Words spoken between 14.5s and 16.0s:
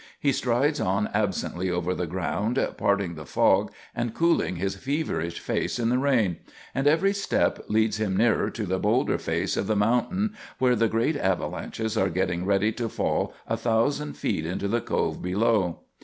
the Cove below.